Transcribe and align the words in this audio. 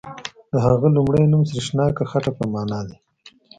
د 0.51 0.53
هغه 0.65 0.87
لومړی 0.95 1.23
نوم 1.31 1.43
سریښناکه 1.49 2.03
خټه 2.11 2.31
په 2.37 2.43
معنا 2.53 2.79
دی. 2.87 2.97